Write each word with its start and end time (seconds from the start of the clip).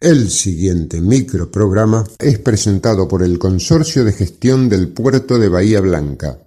El 0.00 0.30
siguiente 0.30 0.98
microprograma 0.98 2.06
es 2.18 2.38
presentado 2.38 3.06
por 3.06 3.22
el 3.22 3.38
Consorcio 3.38 4.02
de 4.02 4.14
Gestión 4.14 4.66
del 4.70 4.88
Puerto 4.88 5.38
de 5.38 5.50
Bahía 5.50 5.82
Blanca, 5.82 6.38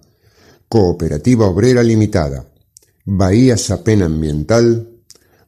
Cooperativa 0.68 1.46
Obrera 1.46 1.84
Limitada, 1.84 2.48
Bahía 3.04 3.56
Sapen 3.56 4.02
Ambiental, 4.02 4.88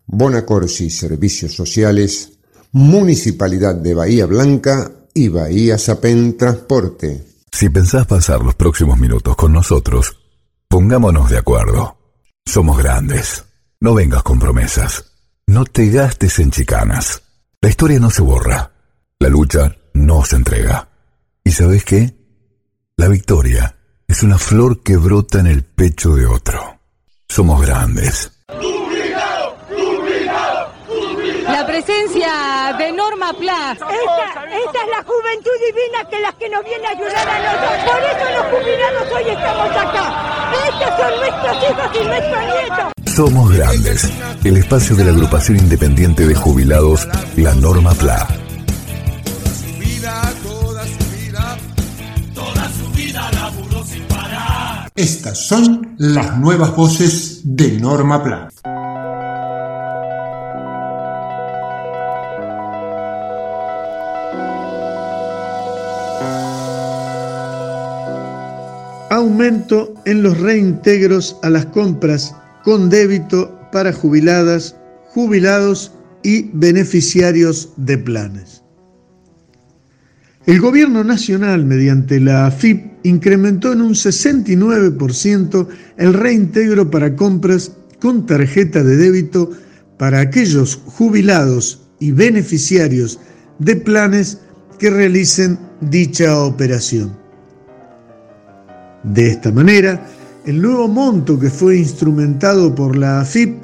Bonacorsi 0.06 0.88
Servicios 0.88 1.52
Sociales, 1.54 2.30
Municipalidad 2.70 3.74
de 3.74 3.94
Bahía 3.94 4.26
Blanca 4.26 4.92
y 5.12 5.26
Bahía 5.26 5.76
Sapen 5.76 6.36
Transporte. 6.36 7.26
Si 7.50 7.68
pensás 7.70 8.06
pasar 8.06 8.40
los 8.40 8.54
próximos 8.54 9.00
minutos 9.00 9.34
con 9.34 9.52
nosotros, 9.52 10.16
pongámonos 10.68 11.28
de 11.28 11.38
acuerdo. 11.38 11.98
Somos 12.44 12.78
grandes. 12.78 13.46
No 13.80 13.94
vengas 13.94 14.22
con 14.22 14.38
promesas. 14.38 15.06
No 15.48 15.64
te 15.64 15.88
gastes 15.88 16.38
en 16.38 16.52
chicanas. 16.52 17.25
La 17.60 17.68
historia 17.68 17.98
no 17.98 18.10
se 18.10 18.22
borra. 18.22 18.70
La 19.18 19.28
lucha 19.28 19.74
no 19.94 20.24
se 20.24 20.36
entrega. 20.36 20.88
¿Y 21.42 21.52
sabes 21.52 21.84
qué? 21.84 22.14
La 22.96 23.08
victoria 23.08 23.76
es 24.06 24.22
una 24.22 24.38
flor 24.38 24.82
que 24.82 24.96
brota 24.96 25.40
en 25.40 25.46
el 25.46 25.64
pecho 25.64 26.14
de 26.14 26.26
otro. 26.26 26.78
Somos 27.28 27.60
grandes. 27.62 28.32
La 31.44 31.66
presencia 31.66 32.74
de 32.78 32.92
Norma 32.92 33.32
Pla. 33.32 33.72
Esta, 33.72 34.44
esta 34.44 34.82
es 34.82 34.88
la 34.90 35.02
juventud 35.02 35.50
divina 35.66 36.08
que 36.10 36.20
las 36.20 36.34
que 36.34 36.48
nos 36.48 36.64
viene 36.64 36.86
a 36.86 36.90
ayudar 36.90 37.28
a 37.28 37.38
nosotros. 37.38 37.92
Por 37.92 38.02
eso 38.02 38.30
los 38.36 38.46
jubilados 38.52 39.12
hoy 39.12 39.30
estamos 39.30 39.70
acá. 39.70 40.52
Estos 40.68 41.00
son 41.00 41.16
nuestros 41.20 41.56
hijos 41.70 41.90
y 41.94 42.04
nuestros 42.04 42.44
nietos. 42.44 42.95
Somos 43.16 43.50
Grandes, 43.50 44.12
el 44.44 44.58
espacio 44.58 44.94
de 44.94 45.02
la 45.02 45.10
agrupación 45.10 45.56
independiente 45.56 46.26
de 46.26 46.34
jubilados 46.34 47.08
La 47.36 47.54
Norma 47.54 47.94
PLA. 47.94 48.28
Estas 54.94 55.46
son 55.46 55.94
las 55.96 56.36
nuevas 56.36 56.76
voces 56.76 57.40
de 57.42 57.80
Norma 57.80 58.22
Pla. 58.22 58.50
Aumento 69.08 69.94
en 70.04 70.22
los 70.22 70.38
reintegros 70.38 71.38
a 71.42 71.48
las 71.48 71.64
compras 71.64 72.34
con 72.66 72.90
débito 72.90 73.56
para 73.70 73.92
jubiladas, 73.92 74.74
jubilados 75.10 75.92
y 76.24 76.50
beneficiarios 76.52 77.72
de 77.76 77.96
planes. 77.96 78.64
El 80.46 80.60
Gobierno 80.60 81.04
Nacional, 81.04 81.64
mediante 81.64 82.18
la 82.18 82.46
AFIP, 82.46 82.84
incrementó 83.04 83.72
en 83.72 83.82
un 83.82 83.92
69% 83.94 85.68
el 85.96 86.12
reintegro 86.12 86.90
para 86.90 87.14
compras 87.14 87.70
con 88.00 88.26
tarjeta 88.26 88.82
de 88.82 88.96
débito 88.96 89.52
para 89.96 90.18
aquellos 90.18 90.74
jubilados 90.86 91.86
y 92.00 92.10
beneficiarios 92.10 93.20
de 93.60 93.76
planes 93.76 94.40
que 94.80 94.90
realicen 94.90 95.56
dicha 95.80 96.36
operación. 96.40 97.16
De 99.04 99.28
esta 99.28 99.52
manera, 99.52 100.04
el 100.46 100.62
nuevo 100.62 100.88
monto 100.88 101.38
que 101.38 101.50
fue 101.50 101.76
instrumentado 101.76 102.74
por 102.74 102.96
la 102.96 103.20
AFIP 103.20 103.58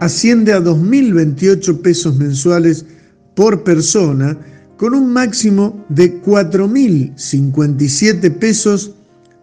asciende 0.00 0.52
a 0.52 0.60
2.028 0.60 1.80
pesos 1.80 2.16
mensuales 2.16 2.86
por 3.34 3.64
persona, 3.64 4.38
con 4.76 4.94
un 4.94 5.12
máximo 5.12 5.84
de 5.88 6.22
4.057 6.22 8.38
pesos 8.38 8.92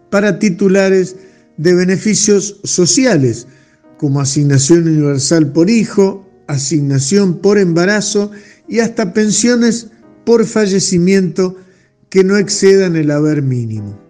para 0.08 0.38
titulares 0.38 1.16
de 1.56 1.74
beneficios 1.74 2.60
sociales, 2.62 3.48
como 3.98 4.20
asignación 4.20 4.86
universal 4.86 5.50
por 5.50 5.68
hijo, 5.68 6.24
asignación 6.46 7.38
por 7.38 7.58
embarazo 7.58 8.30
y 8.68 8.78
hasta 8.78 9.12
pensiones 9.12 9.88
por 10.24 10.44
fallecimiento 10.44 11.56
que 12.08 12.22
no 12.22 12.36
excedan 12.36 12.94
el 12.94 13.10
haber 13.10 13.42
mínimo. 13.42 14.03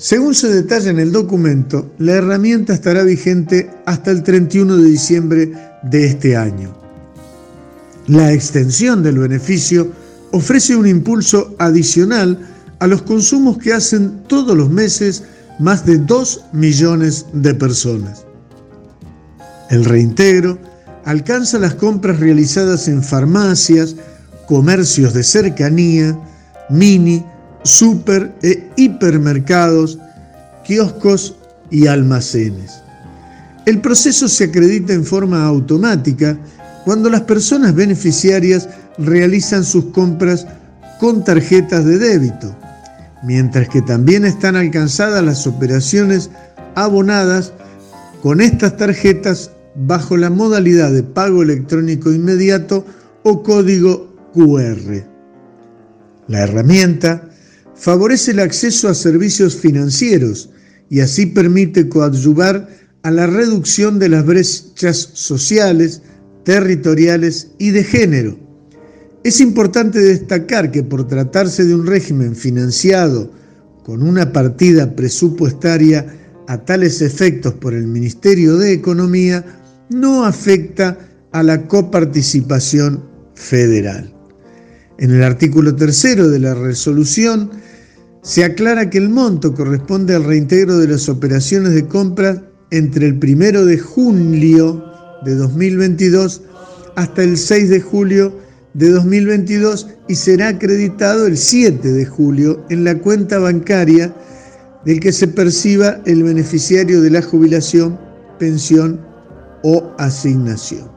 Según 0.00 0.34
se 0.34 0.48
detalla 0.48 0.90
en 0.90 0.98
el 0.98 1.12
documento, 1.12 1.92
la 1.98 2.12
herramienta 2.12 2.72
estará 2.72 3.02
vigente 3.02 3.70
hasta 3.84 4.10
el 4.10 4.22
31 4.22 4.78
de 4.78 4.88
diciembre 4.88 5.52
de 5.82 6.06
este 6.06 6.38
año. 6.38 6.74
La 8.06 8.32
extensión 8.32 9.02
del 9.02 9.18
beneficio 9.18 9.92
ofrece 10.32 10.74
un 10.74 10.86
impulso 10.86 11.54
adicional 11.58 12.38
a 12.78 12.86
los 12.86 13.02
consumos 13.02 13.58
que 13.58 13.74
hacen 13.74 14.22
todos 14.26 14.56
los 14.56 14.70
meses 14.70 15.22
más 15.58 15.84
de 15.84 15.98
2 15.98 16.46
millones 16.54 17.26
de 17.34 17.52
personas. 17.52 18.24
El 19.68 19.84
reintegro 19.84 20.58
alcanza 21.04 21.58
las 21.58 21.74
compras 21.74 22.20
realizadas 22.20 22.88
en 22.88 23.02
farmacias, 23.02 23.96
comercios 24.46 25.12
de 25.12 25.24
cercanía, 25.24 26.18
mini, 26.70 27.22
super 27.62 28.32
e 28.42 28.70
hipermercados, 28.76 29.98
kioscos 30.64 31.36
y 31.70 31.86
almacenes. 31.86 32.82
El 33.66 33.80
proceso 33.80 34.28
se 34.28 34.44
acredita 34.44 34.92
en 34.92 35.04
forma 35.04 35.44
automática 35.44 36.38
cuando 36.84 37.10
las 37.10 37.22
personas 37.22 37.74
beneficiarias 37.74 38.68
realizan 38.98 39.64
sus 39.64 39.86
compras 39.86 40.46
con 40.98 41.24
tarjetas 41.24 41.84
de 41.84 41.98
débito, 41.98 42.56
mientras 43.22 43.68
que 43.68 43.82
también 43.82 44.24
están 44.24 44.56
alcanzadas 44.56 45.22
las 45.22 45.46
operaciones 45.46 46.30
abonadas 46.74 47.52
con 48.22 48.40
estas 48.40 48.76
tarjetas 48.76 49.50
bajo 49.74 50.16
la 50.16 50.30
modalidad 50.30 50.90
de 50.90 51.02
pago 51.02 51.42
electrónico 51.42 52.12
inmediato 52.12 52.84
o 53.22 53.42
código 53.42 54.14
QR. 54.34 55.04
La 56.28 56.40
herramienta 56.40 57.29
favorece 57.80 58.32
el 58.32 58.40
acceso 58.40 58.90
a 58.90 58.94
servicios 58.94 59.56
financieros 59.56 60.50
y 60.90 61.00
así 61.00 61.24
permite 61.24 61.88
coadyuvar 61.88 62.68
a 63.02 63.10
la 63.10 63.26
reducción 63.26 63.98
de 63.98 64.10
las 64.10 64.26
brechas 64.26 65.10
sociales, 65.14 66.02
territoriales 66.44 67.52
y 67.58 67.70
de 67.70 67.82
género. 67.82 68.38
Es 69.24 69.40
importante 69.40 69.98
destacar 69.98 70.70
que 70.70 70.82
por 70.82 71.08
tratarse 71.08 71.64
de 71.64 71.74
un 71.74 71.86
régimen 71.86 72.36
financiado 72.36 73.32
con 73.82 74.02
una 74.02 74.30
partida 74.30 74.94
presupuestaria 74.94 76.06
a 76.48 76.58
tales 76.58 77.00
efectos 77.00 77.54
por 77.54 77.72
el 77.72 77.86
Ministerio 77.86 78.58
de 78.58 78.72
Economía, 78.72 79.42
no 79.88 80.24
afecta 80.24 80.98
a 81.32 81.42
la 81.42 81.66
coparticipación 81.66 83.02
federal. 83.34 84.12
En 84.98 85.12
el 85.12 85.22
artículo 85.22 85.74
tercero 85.74 86.28
de 86.28 86.40
la 86.40 86.54
resolución 86.54 87.50
se 88.22 88.44
aclara 88.44 88.90
que 88.90 88.98
el 88.98 89.08
monto 89.08 89.54
corresponde 89.54 90.14
al 90.14 90.24
reintegro 90.24 90.78
de 90.78 90.88
las 90.88 91.08
operaciones 91.08 91.74
de 91.74 91.86
compra 91.86 92.42
entre 92.70 93.06
el 93.06 93.14
1 93.14 93.64
de 93.64 93.78
julio 93.78 94.84
de 95.24 95.34
2022 95.34 96.42
hasta 96.96 97.22
el 97.22 97.36
6 97.38 97.70
de 97.70 97.80
julio 97.80 98.36
de 98.74 98.90
2022 98.90 99.88
y 100.08 100.14
será 100.14 100.48
acreditado 100.48 101.26
el 101.26 101.36
7 101.36 101.88
de 101.88 102.04
julio 102.06 102.64
en 102.68 102.84
la 102.84 102.98
cuenta 102.98 103.38
bancaria 103.38 104.14
del 104.84 105.00
que 105.00 105.12
se 105.12 105.26
perciba 105.26 106.00
el 106.04 106.22
beneficiario 106.22 107.00
de 107.00 107.10
la 107.10 107.22
jubilación, 107.22 107.98
pensión 108.38 109.00
o 109.62 109.94
asignación. 109.98 110.90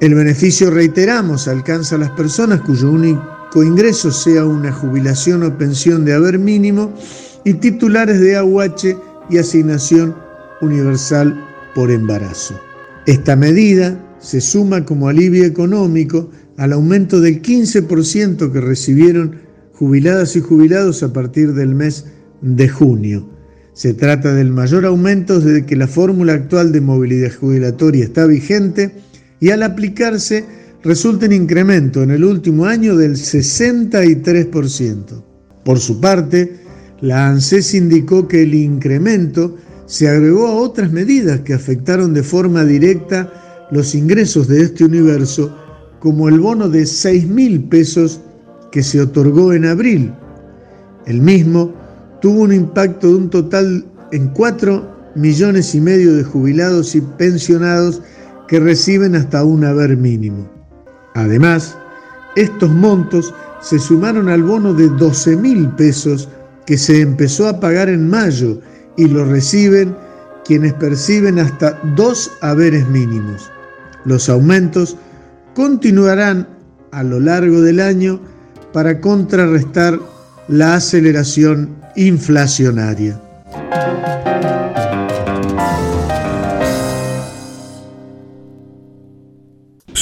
El 0.00 0.14
beneficio, 0.14 0.70
reiteramos, 0.70 1.48
alcanza 1.48 1.96
a 1.96 1.98
las 1.98 2.10
personas 2.10 2.60
cuyo 2.60 2.90
único 2.90 3.33
ingreso 3.62 4.10
sea 4.10 4.44
una 4.44 4.72
jubilación 4.72 5.42
o 5.42 5.56
pensión 5.56 6.04
de 6.04 6.14
haber 6.14 6.38
mínimo 6.38 6.92
y 7.44 7.54
titulares 7.54 8.20
de 8.20 8.36
AUH 8.36 8.98
y 9.30 9.38
asignación 9.38 10.16
universal 10.60 11.40
por 11.74 11.90
embarazo. 11.90 12.58
Esta 13.06 13.36
medida 13.36 14.00
se 14.18 14.40
suma 14.40 14.84
como 14.84 15.08
alivio 15.08 15.44
económico 15.44 16.30
al 16.56 16.72
aumento 16.72 17.20
del 17.20 17.42
15% 17.42 18.50
que 18.52 18.60
recibieron 18.60 19.36
jubiladas 19.74 20.36
y 20.36 20.40
jubilados 20.40 21.02
a 21.02 21.12
partir 21.12 21.52
del 21.52 21.74
mes 21.74 22.06
de 22.40 22.68
junio. 22.68 23.28
Se 23.74 23.92
trata 23.92 24.32
del 24.32 24.50
mayor 24.50 24.86
aumento 24.86 25.40
desde 25.40 25.66
que 25.66 25.76
la 25.76 25.88
fórmula 25.88 26.34
actual 26.34 26.72
de 26.72 26.80
movilidad 26.80 27.32
jubilatoria 27.34 28.04
está 28.04 28.24
vigente 28.26 28.92
y 29.40 29.50
al 29.50 29.62
aplicarse 29.64 30.44
resulta 30.84 31.26
un 31.26 31.32
incremento 31.32 32.02
en 32.02 32.10
el 32.10 32.24
último 32.24 32.66
año 32.66 32.94
del 32.94 33.12
63%. 33.12 35.24
Por 35.64 35.80
su 35.80 35.98
parte, 35.98 36.60
la 37.00 37.28
ANSES 37.28 37.74
indicó 37.74 38.28
que 38.28 38.42
el 38.42 38.54
incremento 38.54 39.56
se 39.86 40.08
agregó 40.08 40.46
a 40.46 40.54
otras 40.54 40.92
medidas 40.92 41.40
que 41.40 41.54
afectaron 41.54 42.12
de 42.12 42.22
forma 42.22 42.64
directa 42.64 43.66
los 43.70 43.94
ingresos 43.94 44.46
de 44.46 44.60
este 44.60 44.84
universo, 44.84 45.56
como 46.00 46.28
el 46.28 46.38
bono 46.38 46.68
de 46.68 46.84
6 46.84 47.28
mil 47.28 47.64
pesos 47.64 48.20
que 48.70 48.82
se 48.82 49.00
otorgó 49.00 49.54
en 49.54 49.64
abril. 49.64 50.12
El 51.06 51.22
mismo 51.22 51.72
tuvo 52.20 52.42
un 52.42 52.52
impacto 52.52 53.08
de 53.08 53.14
un 53.14 53.30
total 53.30 53.86
en 54.12 54.28
4 54.28 55.14
millones 55.16 55.74
y 55.74 55.80
medio 55.80 56.14
de 56.14 56.24
jubilados 56.24 56.94
y 56.94 57.00
pensionados 57.00 58.02
que 58.48 58.60
reciben 58.60 59.14
hasta 59.14 59.44
un 59.44 59.64
haber 59.64 59.96
mínimo. 59.96 60.53
Además, 61.14 61.76
estos 62.36 62.70
montos 62.70 63.32
se 63.60 63.78
sumaron 63.78 64.28
al 64.28 64.42
bono 64.42 64.74
de 64.74 64.88
12 64.88 65.36
mil 65.36 65.68
pesos 65.70 66.28
que 66.66 66.76
se 66.76 67.00
empezó 67.00 67.48
a 67.48 67.60
pagar 67.60 67.88
en 67.88 68.08
mayo 68.08 68.60
y 68.96 69.06
lo 69.06 69.24
reciben 69.24 69.96
quienes 70.44 70.74
perciben 70.74 71.38
hasta 71.38 71.80
dos 71.96 72.30
haberes 72.42 72.86
mínimos. 72.88 73.50
Los 74.04 74.28
aumentos 74.28 74.96
continuarán 75.54 76.46
a 76.92 77.02
lo 77.02 77.20
largo 77.20 77.60
del 77.60 77.80
año 77.80 78.20
para 78.72 79.00
contrarrestar 79.00 79.98
la 80.48 80.74
aceleración 80.74 81.76
inflacionaria. 81.96 83.20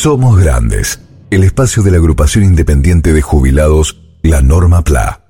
Somos 0.03 0.37
Grandes, 0.37 0.99
el 1.31 1.45
espacio 1.45 1.81
de 1.85 1.93
la 1.93 1.99
agrupación 1.99 2.43
independiente 2.43 3.13
de 3.13 3.23
jubilados, 3.23 4.03
la 4.23 4.43
Norma 4.43 4.83
PLA. 4.83 5.21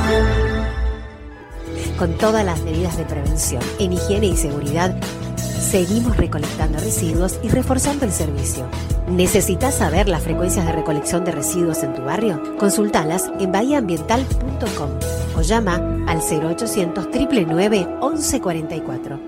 Con 1.97 2.15
todas 2.17 2.45
las 2.45 2.61
medidas 2.61 2.97
de 2.97 3.05
prevención 3.05 3.63
en 3.79 3.93
higiene 3.93 4.27
y 4.27 4.37
seguridad, 4.37 4.95
seguimos 5.37 6.15
recolectando 6.15 6.79
residuos 6.79 7.39
y 7.41 7.49
reforzando 7.49 8.05
el 8.05 8.11
servicio. 8.11 8.67
¿Necesitas 9.09 9.75
saber 9.75 10.07
las 10.07 10.21
frecuencias 10.21 10.67
de 10.67 10.71
recolección 10.71 11.25
de 11.25 11.31
residuos 11.31 11.81
en 11.81 11.95
tu 11.95 12.03
barrio? 12.03 12.41
Consultalas 12.59 13.31
en 13.39 13.51
bahiaambiental.com 13.51 14.89
o 15.35 15.41
llama 15.41 15.75
al 16.07 16.19
0800 16.19 17.05
999 17.05 17.87
1144. 18.01 19.19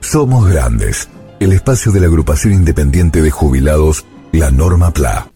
Somos 0.00 0.48
Grandes, 0.48 1.08
el 1.40 1.52
espacio 1.52 1.92
de 1.92 2.00
la 2.00 2.06
agrupación 2.06 2.52
independiente 2.52 3.22
de 3.22 3.30
jubilados, 3.30 4.04
la 4.32 4.50
Norma 4.50 4.92
PLA. 4.92 5.30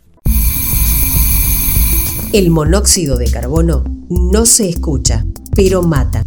El 2.33 2.51
monóxido 2.51 3.17
de 3.19 3.31
carbono 3.31 3.85
no 4.09 4.47
se 4.47 4.69
escucha, 4.69 5.25
pero 5.55 5.83
mata. 5.83 6.25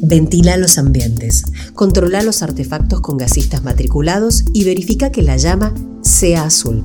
Ventila 0.00 0.56
los 0.56 0.78
ambientes, 0.78 1.44
controla 1.74 2.22
los 2.22 2.42
artefactos 2.42 3.00
con 3.00 3.16
gasistas 3.16 3.62
matriculados 3.64 4.44
y 4.52 4.64
verifica 4.64 5.10
que 5.10 5.22
la 5.22 5.36
llama 5.36 5.74
sea 6.02 6.44
azul. 6.44 6.84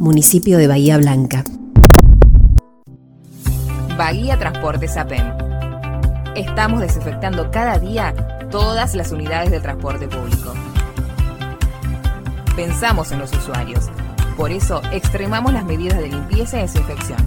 Municipio 0.00 0.58
de 0.58 0.68
Bahía 0.68 0.96
Blanca. 0.96 1.44
Bahía 3.98 4.38
Transporte 4.38 4.88
Sapen. 4.88 5.24
Estamos 6.34 6.80
desinfectando 6.80 7.50
cada 7.50 7.78
día 7.78 8.14
todas 8.50 8.94
las 8.94 9.10
unidades 9.10 9.50
de 9.50 9.60
transporte 9.60 10.06
público. 10.06 10.52
Pensamos 12.56 13.12
en 13.12 13.18
los 13.18 13.30
usuarios. 13.34 13.84
Por 14.34 14.50
eso 14.50 14.80
extremamos 14.90 15.52
las 15.52 15.66
medidas 15.66 15.98
de 15.98 16.08
limpieza 16.08 16.56
y 16.58 16.62
desinfección. 16.62 17.18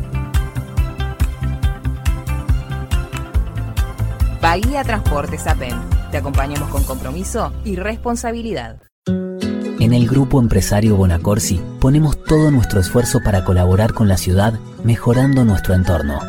Bahía 4.42 4.84
Transporte 4.84 5.38
Sapen. 5.38 5.76
Te 6.10 6.18
acompañamos 6.18 6.70
con 6.70 6.84
compromiso 6.84 7.54
y 7.64 7.76
responsabilidad. 7.76 8.82
En 9.06 9.94
el 9.94 10.08
Grupo 10.08 10.42
Empresario 10.42 10.96
Bonacorsi 10.96 11.62
ponemos 11.80 12.24
todo 12.24 12.50
nuestro 12.50 12.80
esfuerzo 12.80 13.20
para 13.24 13.46
colaborar 13.46 13.94
con 13.94 14.08
la 14.08 14.18
ciudad 14.18 14.60
mejorando 14.84 15.46
nuestro 15.46 15.76
entorno. 15.76 16.20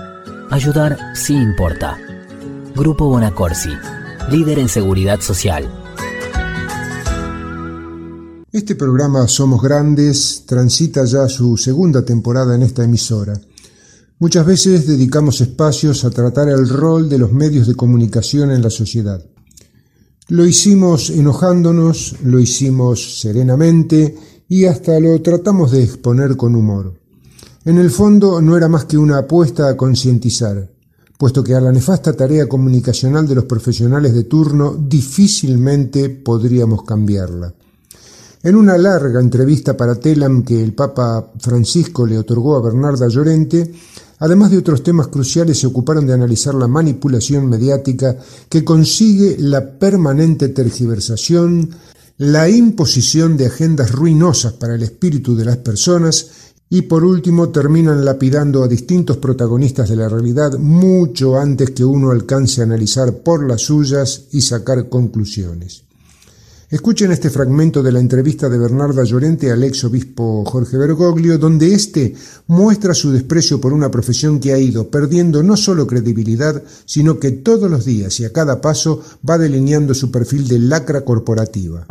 Ayudar 0.51 0.99
sí 1.15 1.35
importa. 1.35 1.99
Grupo 2.75 3.07
Bonacorsi, 3.09 3.73
líder 4.31 4.59
en 4.59 4.69
seguridad 4.69 5.21
social. 5.21 5.80
Este 8.53 8.75
programa 8.75 9.29
Somos 9.29 9.63
Grandes 9.63 10.43
transita 10.45 11.05
ya 11.05 11.29
su 11.29 11.57
segunda 11.57 12.05
temporada 12.05 12.57
en 12.57 12.63
esta 12.63 12.83
emisora. 12.83 13.41
Muchas 14.19 14.45
veces 14.45 14.89
dedicamos 14.89 15.41
espacios 15.41 16.05
a 16.05 16.11
tratar 16.11 16.49
el 16.49 16.69
rol 16.69 17.09
de 17.09 17.19
los 17.19 17.33
medios 17.33 17.69
de 17.69 17.77
comunicación 17.77 18.51
en 18.51 18.61
la 18.61 18.71
sociedad. 18.71 19.25
Lo 20.27 20.45
hicimos 20.45 21.11
enojándonos, 21.11 22.17
lo 22.25 22.41
hicimos 22.41 23.21
serenamente 23.21 24.17
y 24.49 24.65
hasta 24.65 24.99
lo 24.99 25.23
tratamos 25.23 25.71
de 25.71 25.85
exponer 25.85 26.37
con 26.37 26.57
humor. 26.57 26.95
En 27.65 27.79
el 27.79 27.91
fondo 27.93 28.43
no 28.43 28.57
era 28.57 28.67
más 28.67 28.85
que 28.87 28.99
una 28.99 29.19
apuesta 29.19 29.69
a 29.69 29.77
concientizar, 29.77 30.69
puesto 31.17 31.45
que 31.45 31.55
a 31.55 31.61
la 31.61 31.71
nefasta 31.71 32.15
tarea 32.15 32.49
comunicacional 32.49 33.29
de 33.29 33.37
los 33.37 33.45
profesionales 33.45 34.13
de 34.13 34.25
turno 34.25 34.75
difícilmente 34.77 36.11
podríamos 36.11 36.83
cambiarla. 36.83 37.55
En 38.43 38.57
una 38.57 38.79
larga 38.79 39.21
entrevista 39.21 39.77
para 39.77 39.97
Telam 39.97 40.43
que 40.43 40.63
el 40.63 40.73
Papa 40.73 41.31
Francisco 41.39 42.07
le 42.07 42.17
otorgó 42.17 42.57
a 42.57 42.63
Bernarda 42.63 43.07
Llorente, 43.07 43.71
además 44.19 44.51
de 44.51 44.57
otros 44.57 44.83
temas 44.83 45.09
cruciales, 45.09 45.59
se 45.59 45.67
ocuparon 45.67 46.07
de 46.07 46.15
analizar 46.15 46.55
la 46.55 46.67
manipulación 46.67 47.47
mediática 47.51 48.17
que 48.49 48.65
consigue 48.65 49.37
la 49.39 49.79
permanente 49.79 50.49
tergiversación, 50.49 51.69
la 52.17 52.49
imposición 52.49 53.37
de 53.37 53.47
agendas 53.47 53.93
ruinosas 53.93 54.55
para 54.55 54.75
el 54.75 54.85
espíritu 54.85 55.37
de 55.37 55.45
las 55.45 55.59
personas 55.59 56.29
y 56.71 56.83
por 56.83 57.05
último 57.05 57.51
terminan 57.51 58.07
lapidando 58.07 58.63
a 58.63 58.69
distintos 58.69 59.19
protagonistas 59.19 59.91
de 59.91 59.97
la 59.97 60.09
realidad 60.09 60.59
mucho 60.59 61.37
antes 61.37 61.73
que 61.73 61.85
uno 61.85 62.11
alcance 62.11 62.63
a 62.63 62.65
analizar 62.65 63.19
por 63.19 63.47
las 63.47 63.61
suyas 63.61 64.29
y 64.33 64.41
sacar 64.41 64.89
conclusiones. 64.89 65.90
Escuchen 66.71 67.11
este 67.11 67.31
fragmento 67.31 67.83
de 67.83 67.91
la 67.91 67.99
entrevista 67.99 68.49
de 68.49 68.57
Bernarda 68.57 69.03
Llorente 69.03 69.51
al 69.51 69.65
ex 69.65 69.83
obispo 69.83 70.45
Jorge 70.45 70.77
Bergoglio, 70.77 71.37
donde 71.37 71.75
éste 71.75 72.15
muestra 72.47 72.95
su 72.95 73.11
desprecio 73.11 73.61
por 73.61 73.73
una 73.73 73.91
profesión 73.91 74.39
que 74.39 74.53
ha 74.53 74.59
ido 74.59 74.89
perdiendo 74.89 75.43
no 75.43 75.57
solo 75.57 75.89
credibilidad, 75.89 76.63
sino 76.85 77.19
que 77.19 77.33
todos 77.33 77.69
los 77.69 77.85
días 77.85 78.21
y 78.21 78.25
a 78.25 78.33
cada 78.33 78.61
paso 78.61 79.03
va 79.29 79.37
delineando 79.37 79.95
su 79.95 80.13
perfil 80.13 80.47
de 80.47 80.61
lacra 80.61 81.05
corporativa. 81.05 81.89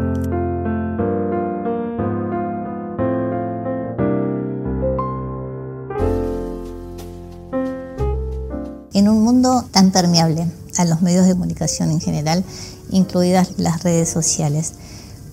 En 8.93 9.09
un 9.09 9.23
mundo 9.25 9.65
tan 9.71 9.91
permeable 9.91 10.47
a 10.77 10.85
los 10.85 11.01
medios 11.01 11.25
de 11.25 11.33
comunicación 11.33 11.91
en 11.91 11.99
general, 11.99 12.45
incluidas 12.91 13.49
las 13.57 13.83
redes 13.83 14.09
sociales. 14.09 14.73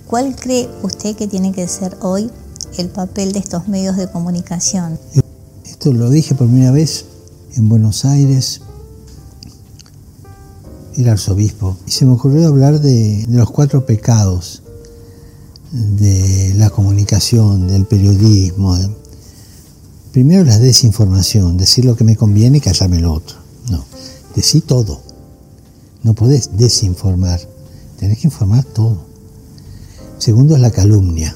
¿Cuál 0.06 0.36
cree 0.36 0.68
usted 0.82 1.16
que 1.16 1.26
tiene 1.26 1.52
que 1.52 1.66
ser 1.66 1.96
hoy 2.00 2.30
el 2.78 2.88
papel 2.88 3.32
de 3.32 3.40
estos 3.40 3.68
medios 3.68 3.96
de 3.96 4.08
comunicación? 4.08 4.98
Esto 5.64 5.92
lo 5.92 6.10
dije 6.10 6.34
por 6.34 6.46
primera 6.46 6.70
vez 6.70 7.06
en 7.56 7.68
Buenos 7.68 8.04
Aires, 8.04 8.60
el 10.96 11.08
arzobispo, 11.08 11.76
y 11.86 11.90
se 11.90 12.04
me 12.04 12.12
ocurrió 12.12 12.46
hablar 12.46 12.80
de, 12.80 13.24
los 13.28 13.50
cuatro 13.50 13.84
pecados. 13.84 14.62
de 15.72 16.54
la 16.56 16.70
comunicación, 16.70 17.66
del 17.66 17.84
periodismo. 17.84 18.78
Primero 20.12 20.44
la 20.44 20.58
desinformación, 20.58 21.58
decir 21.58 21.84
lo 21.84 21.96
que 21.96 22.04
me 22.04 22.16
conviene 22.16 22.58
y 22.58 22.60
callarme 22.60 23.00
lo 23.00 23.12
otro. 23.12 23.36
No, 23.68 23.84
decir 24.34 24.62
todo. 24.62 25.02
No 26.06 26.14
podés 26.14 26.56
desinformar, 26.56 27.40
tenés 27.98 28.18
que 28.18 28.28
informar 28.28 28.62
todo. 28.62 28.96
Segundo 30.18 30.54
es 30.54 30.60
la 30.60 30.70
calumnia. 30.70 31.34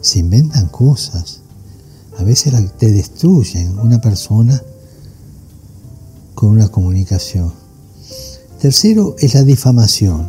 Se 0.00 0.20
inventan 0.20 0.68
cosas. 0.68 1.40
A 2.16 2.22
veces 2.22 2.54
te 2.78 2.92
destruyen 2.92 3.80
una 3.80 4.00
persona 4.00 4.62
con 6.36 6.50
una 6.50 6.68
comunicación. 6.68 7.52
Tercero 8.60 9.16
es 9.18 9.34
la 9.34 9.42
difamación, 9.42 10.28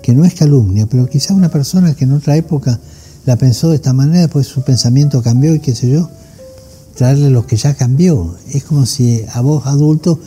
que 0.00 0.14
no 0.14 0.24
es 0.24 0.34
calumnia, 0.34 0.86
pero 0.86 1.08
quizá 1.08 1.34
una 1.34 1.50
persona 1.50 1.96
que 1.96 2.04
en 2.04 2.12
otra 2.12 2.36
época 2.36 2.78
la 3.26 3.34
pensó 3.34 3.70
de 3.70 3.74
esta 3.74 3.92
manera, 3.92 4.20
después 4.20 4.46
su 4.46 4.62
pensamiento 4.62 5.20
cambió 5.20 5.52
y 5.52 5.58
qué 5.58 5.74
sé 5.74 5.90
yo, 5.90 6.08
traerle 6.94 7.30
lo 7.30 7.44
que 7.44 7.56
ya 7.56 7.74
cambió. 7.74 8.36
Es 8.52 8.62
como 8.62 8.86
si 8.86 9.24
a 9.32 9.40
vos 9.40 9.66
adulto 9.66 10.20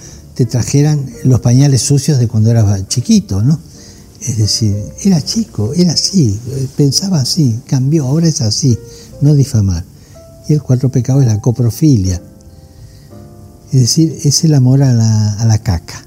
trajeran 0.45 1.09
los 1.23 1.39
pañales 1.39 1.81
sucios 1.81 2.19
de 2.19 2.27
cuando 2.27 2.51
eras 2.51 2.87
chiquito, 2.87 3.41
¿no? 3.41 3.59
Es 4.21 4.37
decir, 4.37 4.77
era 5.03 5.21
chico, 5.21 5.73
era 5.73 5.93
así, 5.93 6.39
pensaba 6.77 7.21
así, 7.21 7.59
cambió, 7.65 8.05
ahora 8.05 8.27
es 8.27 8.41
así, 8.41 8.77
no 9.21 9.33
difamar. 9.33 9.83
Y 10.47 10.53
el 10.53 10.61
cuarto 10.61 10.89
pecado 10.89 11.21
es 11.21 11.27
la 11.27 11.41
coprofilia. 11.41 12.21
Es 13.71 13.79
decir, 13.81 14.19
es 14.23 14.43
el 14.43 14.53
amor 14.53 14.83
a 14.83 14.93
la, 14.93 15.33
a 15.33 15.45
la 15.45 15.57
caca 15.57 16.05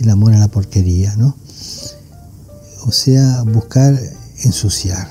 el 0.00 0.10
amor 0.10 0.32
a 0.32 0.38
la 0.38 0.48
porquería, 0.48 1.14
¿no? 1.16 1.36
O 2.86 2.92
sea, 2.92 3.42
buscar 3.42 3.98
ensuciar, 4.42 5.08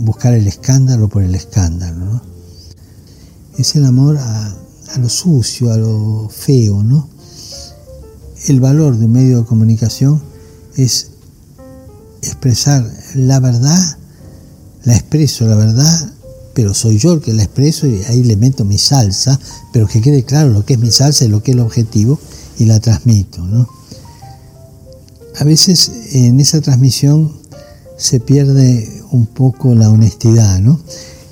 buscar 0.00 0.34
el 0.34 0.46
escándalo 0.46 1.08
por 1.08 1.22
el 1.22 1.34
escándalo, 1.34 2.04
¿no? 2.04 2.22
Es 3.56 3.74
el 3.74 3.84
amor 3.86 4.18
a 4.18 4.54
lo 4.98 5.08
sucio, 5.08 5.72
a 5.72 5.76
lo 5.76 6.28
feo, 6.28 6.82
¿no? 6.82 7.08
El 8.46 8.60
valor 8.60 8.98
de 8.98 9.06
un 9.06 9.12
medio 9.12 9.38
de 9.38 9.44
comunicación 9.44 10.20
es 10.76 11.08
expresar 12.22 12.84
la 13.14 13.40
verdad, 13.40 13.98
la 14.84 14.94
expreso 14.94 15.46
la 15.46 15.56
verdad, 15.56 16.12
pero 16.54 16.74
soy 16.74 16.98
yo 16.98 17.12
el 17.12 17.20
que 17.20 17.32
la 17.32 17.44
expreso 17.44 17.86
y 17.86 18.02
ahí 18.04 18.22
le 18.22 18.36
meto 18.36 18.64
mi 18.64 18.78
salsa, 18.78 19.38
pero 19.72 19.86
que 19.86 20.00
quede 20.00 20.24
claro 20.24 20.50
lo 20.50 20.64
que 20.64 20.74
es 20.74 20.80
mi 20.80 20.90
salsa 20.90 21.24
y 21.24 21.28
lo 21.28 21.42
que 21.42 21.52
es 21.52 21.56
el 21.56 21.60
objetivo 21.60 22.18
y 22.58 22.66
la 22.66 22.80
transmito. 22.80 23.44
¿no? 23.46 23.68
A 25.38 25.44
veces 25.44 25.90
en 26.12 26.40
esa 26.40 26.60
transmisión 26.60 27.32
se 27.96 28.20
pierde 28.20 29.02
un 29.12 29.26
poco 29.26 29.74
la 29.74 29.90
honestidad, 29.90 30.60
¿no? 30.60 30.80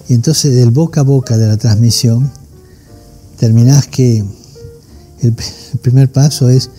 Y 0.09 0.15
entonces 0.15 0.55
del 0.55 0.71
boca 0.71 1.01
a 1.01 1.05
boca 1.05 1.37
de 1.37 1.47
la 1.47 1.57
transmisión 1.57 2.31
terminás 3.39 3.87
que 3.87 4.25
el, 5.21 5.35
primer 5.83 6.11
paso 6.11 6.49
es 6.49 6.71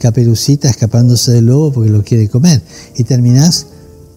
Caperucita 0.00 0.70
escapándose 0.70 1.32
del 1.32 1.46
lobo 1.46 1.72
porque 1.72 1.90
lo 1.90 2.02
quiere 2.02 2.28
comer. 2.28 2.62
Y 2.96 3.04
terminás 3.04 3.66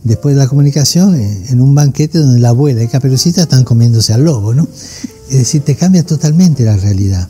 después 0.03 0.33
de 0.33 0.41
la 0.41 0.47
comunicación 0.47 1.15
en 1.15 1.61
un 1.61 1.75
banquete 1.75 2.19
donde 2.19 2.39
la 2.39 2.49
abuela 2.49 2.81
y 2.81 2.87
Caperucita 2.87 3.43
están 3.43 3.65
comiéndose 3.65 4.13
al 4.13 4.23
lobo, 4.23 4.53
¿no? 4.53 4.67
Es 5.29 5.37
decir, 5.37 5.61
te 5.61 5.75
cambia 5.75 6.05
totalmente 6.05 6.63
la 6.63 6.77
realidad. 6.77 7.27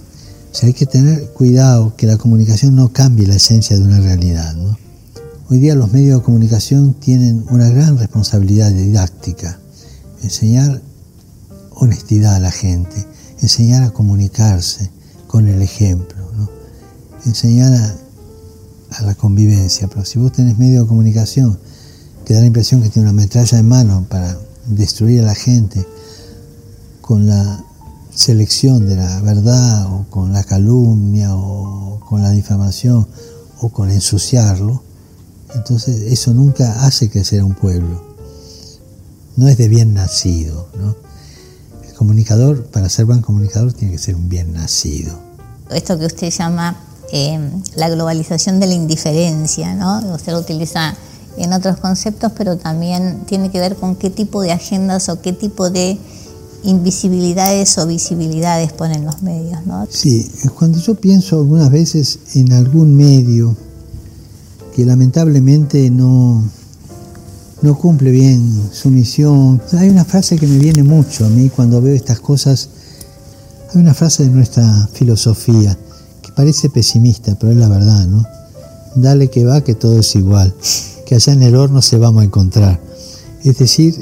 O 0.51 0.55
sea, 0.55 0.67
hay 0.67 0.73
que 0.73 0.85
tener 0.85 1.29
cuidado 1.29 1.95
que 1.97 2.05
la 2.05 2.17
comunicación 2.17 2.75
no 2.75 2.93
cambie 2.93 3.25
la 3.25 3.35
esencia 3.35 3.75
de 3.75 3.83
una 3.83 3.99
realidad. 3.99 4.55
Hoy 5.49 5.57
día 5.57 5.73
los 5.73 5.91
medios 5.91 6.19
de 6.19 6.23
comunicación 6.23 6.93
tienen 6.93 7.43
una 7.49 7.69
gran 7.69 7.97
responsabilidad 7.97 8.71
didáctica. 8.71 9.59
Enseñar 10.21 10.79
honestidad 11.71 12.35
a 12.35 12.39
la 12.39 12.51
gente, 12.51 12.95
enseñar 13.41 13.81
a 13.81 13.89
comunicarse 13.89 14.91
con 15.25 15.47
el 15.47 15.63
ejemplo, 15.63 16.23
enseñar 17.25 17.73
a, 17.73 18.02
a, 18.97 19.03
la 19.03 19.15
convivencia. 19.15 19.87
Pero 19.87 20.05
si 20.05 20.19
vos 20.19 20.31
tenés 20.31 20.57
medio 20.57 20.81
de 20.81 20.87
comunicación 20.87 21.57
que 22.25 22.33
da 22.33 22.39
la 22.39 22.47
impresión 22.47 22.81
que 22.81 22.89
tiene 22.89 23.09
una 23.09 23.21
metralla 23.21 23.57
en 23.57 23.67
mano 23.67 24.05
para 24.09 24.37
destruir 24.67 25.21
a 25.21 25.23
la 25.23 25.35
gente 25.35 25.85
con 27.01 27.27
la 27.27 27.63
selección 28.15 28.87
de 28.87 28.95
la 28.95 29.21
verdad 29.21 29.85
o 29.91 30.05
con 30.09 30.31
la 30.31 30.43
calumnia 30.43 31.35
o 31.35 31.99
con 32.07 32.21
la 32.21 32.31
difamación 32.31 33.07
o 33.59 33.69
con 33.69 33.89
ensuciarlo, 33.89 34.83
entonces 35.55 36.11
eso 36.11 36.33
nunca 36.33 36.85
hace 36.85 37.09
crecer 37.09 37.41
a 37.41 37.45
un 37.45 37.55
pueblo. 37.55 38.01
No 39.35 39.47
es 39.47 39.57
de 39.57 39.67
bien 39.67 39.93
nacido. 39.93 40.67
¿no? 40.77 40.95
El 41.87 41.93
comunicador, 41.95 42.65
para 42.65 42.89
ser 42.89 43.05
buen 43.05 43.21
comunicador, 43.21 43.73
tiene 43.73 43.93
que 43.93 43.99
ser 43.99 44.15
un 44.15 44.29
bien 44.29 44.53
nacido. 44.53 45.17
Esto 45.69 45.97
que 45.97 46.05
usted 46.05 46.29
llama 46.29 46.77
eh, 47.15 47.39
la 47.75 47.89
globalización 47.89 48.59
de 48.59 48.65
la 48.65 48.73
indiferencia, 48.73 49.75
¿no? 49.75 50.15
usted 50.15 50.31
lo 50.31 50.39
utiliza 50.39 50.95
en 51.37 51.53
otros 51.53 51.77
conceptos, 51.77 52.31
pero 52.35 52.57
también 52.57 53.19
tiene 53.27 53.51
que 53.51 53.59
ver 53.59 53.75
con 53.75 53.95
qué 53.95 54.09
tipo 54.09 54.41
de 54.41 54.51
agendas 54.51 55.09
o 55.09 55.21
qué 55.21 55.31
tipo 55.31 55.69
de 55.69 55.99
invisibilidades 56.63 57.77
o 57.77 57.85
visibilidades 57.85 58.73
ponen 58.73 59.05
los 59.05 59.21
medios, 59.21 59.63
¿no? 59.67 59.85
Sí, 59.91 60.27
cuando 60.57 60.79
yo 60.79 60.95
pienso 60.95 61.37
algunas 61.37 61.69
veces 61.69 62.17
en 62.33 62.51
algún 62.51 62.95
medio 62.95 63.55
que 64.75 64.83
lamentablemente 64.83 65.91
no, 65.91 66.43
no 67.61 67.77
cumple 67.77 68.09
bien 68.09 68.69
su 68.71 68.89
misión, 68.89 69.61
hay 69.73 69.89
una 69.89 70.03
frase 70.03 70.35
que 70.37 70.47
me 70.47 70.57
viene 70.57 70.81
mucho 70.81 71.27
a 71.27 71.29
mí 71.29 71.51
cuando 71.51 71.79
veo 71.79 71.93
estas 71.93 72.19
cosas, 72.19 72.69
hay 73.71 73.81
una 73.81 73.93
frase 73.93 74.23
de 74.23 74.29
nuestra 74.29 74.89
filosofía 74.93 75.77
parece 76.35 76.69
pesimista, 76.69 77.35
pero 77.35 77.51
es 77.51 77.57
la 77.57 77.69
verdad, 77.69 78.05
¿no? 78.07 78.25
Dale 78.95 79.29
que 79.29 79.43
va, 79.43 79.63
que 79.63 79.75
todo 79.75 79.99
es 79.99 80.15
igual, 80.15 80.53
que 81.05 81.15
allá 81.15 81.33
en 81.33 81.43
el 81.43 81.55
horno 81.55 81.81
se 81.81 81.97
vamos 81.97 82.21
a 82.21 82.25
encontrar. 82.25 82.79
Es 83.43 83.57
decir, 83.57 83.95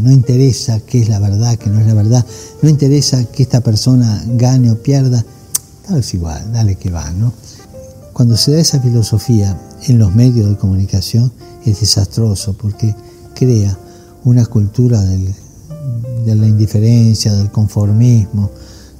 no 0.00 0.12
interesa 0.12 0.80
qué 0.80 1.02
es 1.02 1.08
la 1.08 1.18
verdad, 1.18 1.56
qué 1.56 1.70
no 1.70 1.80
es 1.80 1.86
la 1.86 1.94
verdad, 1.94 2.24
no 2.62 2.68
interesa 2.68 3.24
que 3.24 3.42
esta 3.42 3.60
persona 3.60 4.22
gane 4.34 4.70
o 4.70 4.76
pierda, 4.82 5.24
tal 5.86 6.00
es 6.00 6.14
igual, 6.14 6.52
dale 6.52 6.76
que 6.76 6.90
va, 6.90 7.10
¿no? 7.12 7.32
Cuando 8.12 8.36
se 8.36 8.52
da 8.52 8.58
esa 8.58 8.80
filosofía 8.80 9.58
en 9.86 9.98
los 9.98 10.14
medios 10.14 10.48
de 10.48 10.56
comunicación 10.56 11.32
es 11.64 11.80
desastroso 11.80 12.52
porque 12.54 12.94
crea 13.34 13.78
una 14.24 14.44
cultura 14.46 15.00
de 15.00 16.34
la 16.34 16.46
indiferencia, 16.46 17.32
del 17.32 17.50
conformismo, 17.50 18.50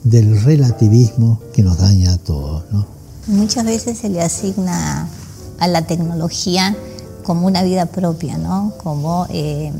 del 0.04 0.42
relativismo 0.42 1.40
que 1.52 1.62
nos 1.62 1.78
daña 1.78 2.12
a 2.12 2.18
todos, 2.18 2.64
¿no? 2.72 2.86
Muchas 3.26 3.64
veces 3.64 3.98
se 3.98 4.08
le 4.08 4.22
asigna 4.22 5.08
a 5.58 5.68
la 5.68 5.86
tecnología 5.86 6.76
como 7.24 7.46
una 7.46 7.62
vida 7.62 7.86
propia, 7.86 8.38
¿no? 8.38 8.72
Como 8.82 9.26
eh, 9.28 9.72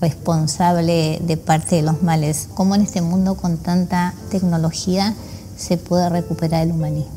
responsable 0.00 1.20
de 1.26 1.36
parte 1.36 1.76
de 1.76 1.82
los 1.82 2.02
males. 2.02 2.48
¿Cómo 2.54 2.74
en 2.74 2.82
este 2.82 3.02
mundo 3.02 3.34
con 3.34 3.58
tanta 3.58 4.14
tecnología 4.30 5.14
se 5.56 5.76
puede 5.76 6.08
recuperar 6.08 6.66
el 6.66 6.72
humanismo? 6.72 7.12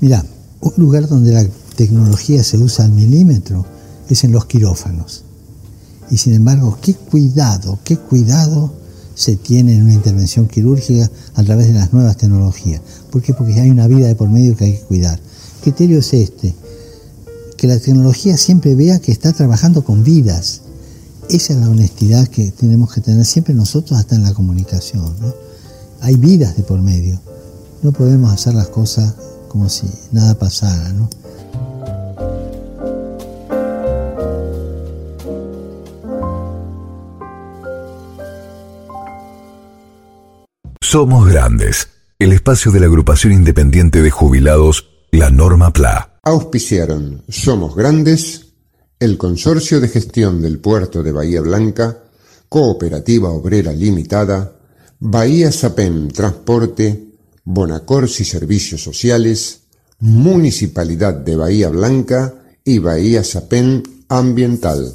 Mira, 0.00 0.24
un 0.60 0.72
lugar 0.76 1.08
donde 1.08 1.32
la 1.32 1.46
tecnología 1.76 2.42
se 2.42 2.58
usa 2.58 2.84
al 2.84 2.92
milímetro 2.92 3.64
es 4.08 4.24
en 4.24 4.32
los 4.32 4.44
quirófanos. 4.46 5.24
Y 6.10 6.18
sin 6.18 6.34
embargo, 6.34 6.76
qué 6.82 6.94
cuidado, 6.94 7.78
qué 7.84 7.96
cuidado 7.96 8.72
se 9.14 9.36
tiene 9.36 9.74
en 9.74 9.82
una 9.82 9.94
intervención 9.94 10.48
quirúrgica 10.48 11.10
a 11.34 11.42
través 11.42 11.68
de 11.68 11.74
las 11.74 11.92
nuevas 11.92 12.16
tecnologías. 12.16 12.80
¿Por 13.10 13.22
qué? 13.22 13.34
Porque 13.34 13.60
hay 13.60 13.70
una 13.70 13.86
vida 13.86 14.08
de 14.08 14.14
por 14.14 14.28
medio 14.28 14.56
que 14.56 14.64
hay 14.64 14.72
que 14.74 14.82
cuidar. 14.82 15.18
¿Qué 15.62 15.70
criterio 15.70 15.98
es 15.98 16.12
este? 16.12 16.54
Que 17.56 17.66
la 17.66 17.78
tecnología 17.78 18.36
siempre 18.36 18.74
vea 18.74 18.98
que 18.98 19.12
está 19.12 19.32
trabajando 19.32 19.84
con 19.84 20.02
vidas 20.02 20.62
esa 21.28 21.54
es 21.54 21.60
la 21.60 21.70
honestidad 21.70 22.28
que 22.28 22.50
tenemos 22.52 22.92
que 22.92 23.00
tener 23.00 23.24
siempre 23.24 23.54
nosotros 23.54 23.98
hasta 23.98 24.16
en 24.16 24.22
la 24.22 24.34
comunicación. 24.34 25.14
¿no? 25.20 25.32
Hay 26.00 26.16
vidas 26.16 26.56
de 26.56 26.62
por 26.62 26.82
medio. 26.82 27.20
No 27.82 27.92
podemos 27.92 28.32
hacer 28.32 28.54
las 28.54 28.68
cosas 28.68 29.14
como 29.48 29.68
si 29.68 29.86
nada 30.10 30.34
pasara. 30.38 30.92
¿no? 30.92 31.08
Somos 40.92 41.26
Grandes, 41.26 41.88
el 42.18 42.34
espacio 42.34 42.70
de 42.70 42.78
la 42.78 42.84
agrupación 42.84 43.32
independiente 43.32 44.02
de 44.02 44.10
jubilados, 44.10 44.90
la 45.10 45.30
Norma 45.30 45.72
PLA. 45.72 46.20
Auspiciaron 46.22 47.22
Somos 47.30 47.74
Grandes 47.74 48.52
el 49.00 49.16
Consorcio 49.16 49.80
de 49.80 49.88
Gestión 49.88 50.42
del 50.42 50.58
Puerto 50.58 51.02
de 51.02 51.10
Bahía 51.10 51.40
Blanca, 51.40 52.02
Cooperativa 52.46 53.30
Obrera 53.30 53.72
Limitada, 53.72 54.52
Bahía 55.00 55.50
Sapem 55.50 56.08
Transporte, 56.08 57.06
Bonacorsi 57.42 58.26
Servicios 58.26 58.82
Sociales, 58.82 59.62
Municipalidad 60.00 61.14
de 61.14 61.36
Bahía 61.36 61.70
Blanca 61.70 62.34
y 62.66 62.80
Bahía 62.80 63.24
Sapem 63.24 63.82
Ambiental. 64.10 64.94